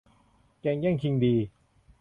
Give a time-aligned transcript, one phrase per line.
[0.61, 1.35] แก่งแย่งชิงดี